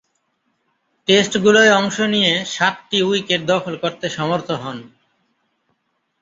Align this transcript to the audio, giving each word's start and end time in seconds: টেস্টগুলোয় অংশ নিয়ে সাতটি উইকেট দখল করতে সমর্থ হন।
টেস্টগুলোয় 1.07 1.71
অংশ 1.71 1.97
নিয়ে 2.13 2.33
সাতটি 2.45 2.97
উইকেট 3.01 3.41
দখল 3.47 3.73
করতে 3.75 4.05
সমর্থ 4.09 4.47
হন। 4.63 4.77